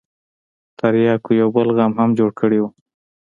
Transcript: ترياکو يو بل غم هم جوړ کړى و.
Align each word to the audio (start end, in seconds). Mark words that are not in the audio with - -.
ترياکو 0.79 1.31
يو 1.41 1.47
بل 1.55 1.67
غم 1.75 1.91
هم 1.99 2.09
جوړ 2.19 2.29
کړى 2.39 2.59
و. 2.61 2.65